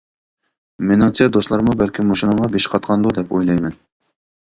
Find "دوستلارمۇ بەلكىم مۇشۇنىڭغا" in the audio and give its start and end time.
1.37-2.53